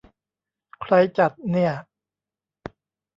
[0.81, 1.73] ใครจัดเนี่ย?